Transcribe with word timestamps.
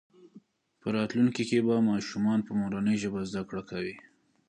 په 0.81 0.87
راتلونکي 0.97 1.43
کې 1.49 1.57
به 1.67 1.75
ماشومان 1.89 2.39
په 2.47 2.51
مورنۍ 2.59 2.95
ژبه 3.03 3.19
زده 3.29 3.41
کړه 3.49 3.63
کوي. 3.69 3.95